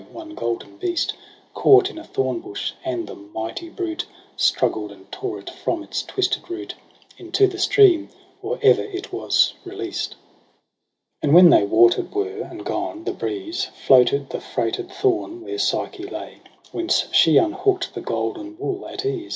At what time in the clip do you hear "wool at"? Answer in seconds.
18.57-19.05